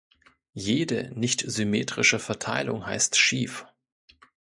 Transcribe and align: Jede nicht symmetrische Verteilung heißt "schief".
Jede 0.55 1.11
nicht 1.13 1.43
symmetrische 1.45 2.17
Verteilung 2.17 2.87
heißt 2.87 3.19
"schief". 3.19 3.67